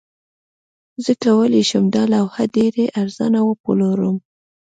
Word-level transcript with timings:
زه 1.03 1.11
کولی 1.23 1.63
شم 1.69 1.83
دا 1.95 2.03
لوحه 2.13 2.43
ډیره 2.55 2.83
ارزانه 3.01 3.39
وپلورم 3.45 4.15